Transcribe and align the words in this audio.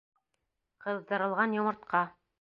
Ҡыҙҙырылған 0.85 1.57
йомортҡа! 1.59 2.07